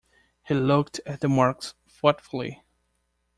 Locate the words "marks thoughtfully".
1.29-2.63